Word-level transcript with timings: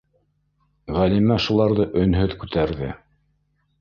Ғәлимә 0.95 1.37
шуларҙы 1.47 1.85
өнһөҙ 2.05 2.35
күтәрҙе. 2.45 2.91